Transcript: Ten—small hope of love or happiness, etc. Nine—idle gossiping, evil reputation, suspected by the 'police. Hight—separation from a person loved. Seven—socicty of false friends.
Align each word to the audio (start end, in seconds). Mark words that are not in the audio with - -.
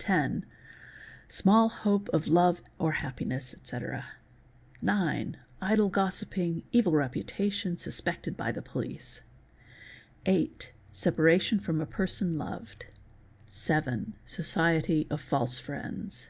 Ten—small 0.00 1.68
hope 1.68 2.08
of 2.08 2.26
love 2.26 2.62
or 2.80 2.90
happiness, 2.98 3.54
etc. 3.54 4.06
Nine—idle 4.82 5.88
gossiping, 5.90 6.64
evil 6.72 6.90
reputation, 6.94 7.76
suspected 7.78 8.36
by 8.36 8.50
the 8.50 8.60
'police. 8.60 9.20
Hight—separation 10.26 11.60
from 11.60 11.80
a 11.80 11.86
person 11.86 12.36
loved. 12.36 12.86
Seven—socicty 13.50 15.06
of 15.12 15.20
false 15.20 15.60
friends. 15.60 16.26